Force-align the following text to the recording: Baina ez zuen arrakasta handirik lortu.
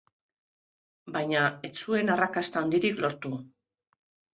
Baina 1.19 1.45
ez 1.71 1.73
zuen 1.85 2.13
arrakasta 2.17 2.67
handirik 2.67 3.07
lortu. 3.09 3.37